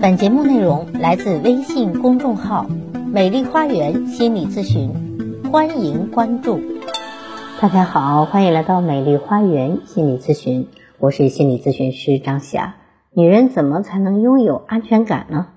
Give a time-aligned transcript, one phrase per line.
[0.00, 2.66] 本节目内容来自微信公众号
[3.12, 4.92] “美丽花园心理咨询”，
[5.50, 6.60] 欢迎关注。
[7.60, 10.68] 大家好，欢迎来到美丽花园心理咨询，
[11.00, 12.76] 我是心理咨询师张霞。
[13.12, 15.48] 女人怎么才能拥有安全感呢？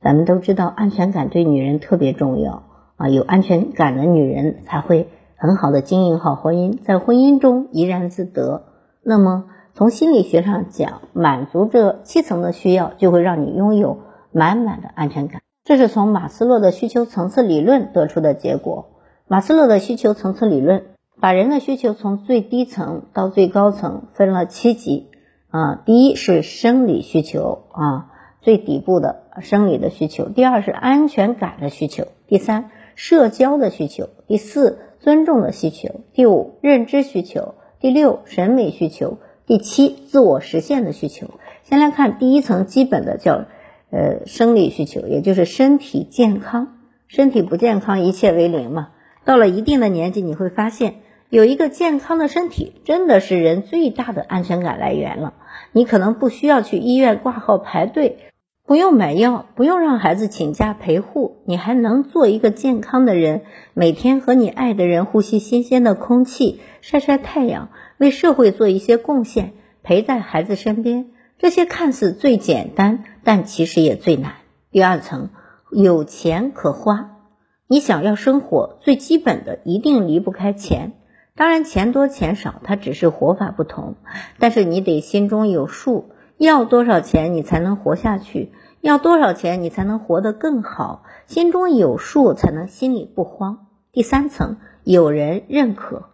[0.00, 2.62] 咱们都知道，安全感对女人特别重要
[2.94, 3.08] 啊！
[3.08, 8.66] 有安全感的女人才会很好的经营好婚姻，在婚姻中怡然自得。
[9.02, 13.98] 那么，从心理学上讲，满足这七层的需要，就会让你拥有
[14.32, 15.40] 满满的安全感。
[15.64, 18.90] 这是从马斯洛的需求层次理论得出的结果。
[19.28, 20.84] 马斯洛的需求层次理论
[21.20, 25.08] 把人的需求从最低层到最高层分了七级
[25.50, 25.82] 啊。
[25.86, 28.10] 第一是生理需求啊，
[28.40, 39.18] 最底部的生理的需求；第二是安全感的需求；第三社交的需求；第四尊重的需求；第五认知需求；第六审美需求。
[39.50, 41.26] 第七，自我实现的需求。
[41.64, 43.46] 先来看第一层基本的叫，
[43.90, 46.78] 呃，生理需求，也就是身体健康。
[47.08, 48.90] 身体不健康，一切为零嘛。
[49.24, 55.34] 到了一定的年纪，你会发现，有一个健康的身体，真的是人最大的安全感来源了。
[55.72, 58.18] 你可能不需要去医院挂号排队，
[58.64, 63.42] 不用买药，不用让孩子请假陪护，你还能做一个健康的人，
[63.74, 67.70] 每天和你爱的人呼吸新鲜的空气，晒晒太阳。
[68.00, 74.36] 为社会做一些贡献，陪在孩子身边，这些看似最简单，但其实也最难。
[74.70, 75.28] 第二层，
[75.70, 77.18] 有钱可花，
[77.66, 80.92] 你想要生活，最基本的一定离不开钱。
[81.36, 83.96] 当然，钱多钱少，它只是活法不同。
[84.38, 88.52] 但是你得心中有数，要多少钱你才能活下去？
[88.80, 91.02] 要多少钱你才能活得更好？
[91.26, 93.66] 心中有数，才能心里不慌。
[93.92, 96.08] 第三层，有人认可。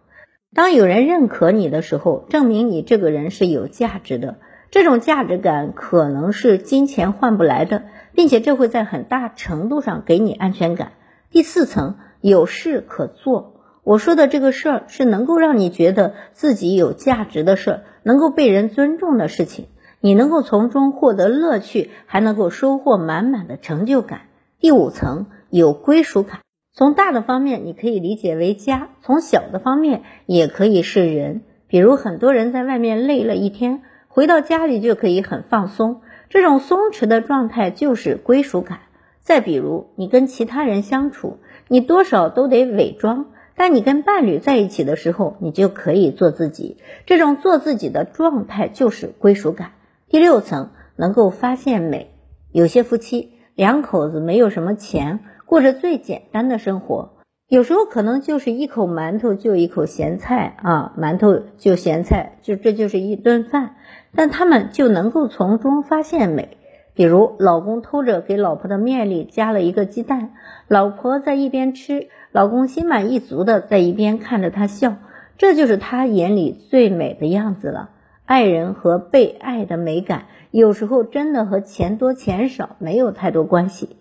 [0.57, 4.37] 当有人认可你的时候，证明你这个人是有价值的。
[4.71, 7.83] 这种价值感可能是金钱换不来的，
[8.15, 10.93] 并且这会在很大程度上给你安全感。
[11.29, 13.61] 第四层，有事可做。
[13.83, 19.67] 我说的这个事儿是能够让你觉得自己有价值的事儿，能够被人尊重的事情，
[20.01, 24.21] 你能够从中获得乐趣，还能够收获满满的成就感。
[24.59, 26.39] 第五层，有归属感。
[26.77, 31.41] 从大的方面，你可以理解为家；从小的方面，也可以是人。
[31.67, 38.81] 比如很多人在外面累了一天，回到家里就可以很放松，这种松弛的状态就是归属感。
[39.21, 46.77] 再比如你跟其他人相处，你多少都得伪装，但你跟伴侣在一起的时候，你就可以做自己。
[47.07, 49.71] 这种做自己的状态就是归属感。
[50.09, 52.11] 第六层，能够发现美。
[52.51, 55.21] 有些夫妻两口子没有什么钱。
[55.47, 57.11] 过着最简单的生活，
[57.47, 63.75] 有时候可能就是一口馒头就一口咸菜啊，馒头就咸菜，就这就是一顿饭，
[64.13, 66.57] 但他们就能够从中发现美。
[66.93, 70.33] 比如老公偷着给老婆的面里加了一个鸡蛋，
[70.67, 74.97] 老婆在一边吃，老公心满意足的在一边看着她笑，
[75.37, 77.91] 这就是他眼里最美的样子了。
[78.25, 83.95] 爱人和被爱的美感，有时候真的和钱多钱少没有太多关系。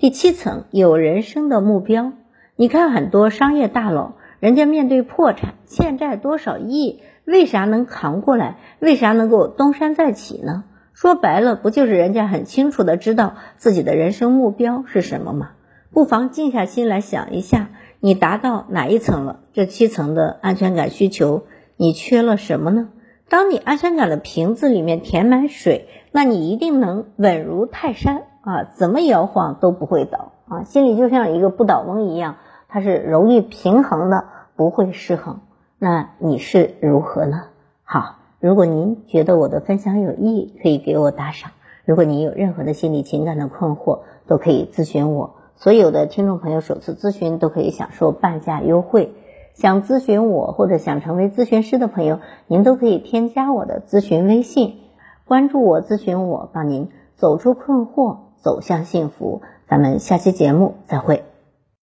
[0.00, 2.14] 第七层有人生的目标，
[2.56, 8.56] 你看很多商业大佬，人家面对破产、欠债多少亿，为啥能扛过来？
[8.78, 10.64] 为啥能够东山再起呢？
[10.94, 15.50] 说白了，不就是人家很清楚的知道自己的人生目标是什么吗？
[15.92, 17.68] 不妨静下心来想一下，
[18.00, 19.40] 你达到哪一层了？
[19.52, 21.42] 这七层的安全感需求，
[21.76, 22.88] 你缺了什么呢？
[23.28, 28.22] 当你安全感的瓶子里面填满水，那你一定能稳如泰山。
[28.42, 30.64] 啊，怎么摇晃都不会倒啊！
[30.64, 32.36] 心里就像一个不倒翁一样，
[32.68, 34.24] 它是容易平衡的，
[34.56, 35.40] 不会失衡。
[35.78, 37.42] 那你是如何呢？
[37.84, 41.50] 好，如果您觉得我的分享有意义，可以给我打赏。
[41.84, 45.34] 如果您有任何的心理情感的困惑，都可以咨询我。
[45.56, 49.14] 所有的听众朋友首次咨询都可以享受半价优惠。
[49.52, 54.78] 想咨询我或者想成为咨询师的朋友，您都可以添加我的咨询微信，
[55.26, 58.29] 关注我，咨询我，帮您走出困惑。
[58.40, 61.29] 走向幸福，咱们下期节目再会。